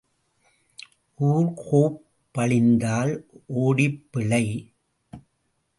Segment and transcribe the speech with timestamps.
[1.15, 3.23] ஊர் கோப்பழிந்தால்
[3.45, 4.73] ஓடிப் பிழை.